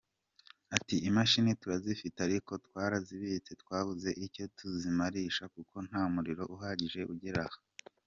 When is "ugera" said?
7.13-7.43